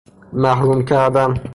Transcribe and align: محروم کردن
محروم 0.33 0.85
کردن 0.85 1.33